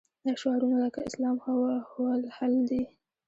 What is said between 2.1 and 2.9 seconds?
الحل دي.